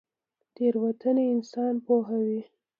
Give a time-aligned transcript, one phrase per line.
[0.55, 2.39] تیروتنه انسان پوهوي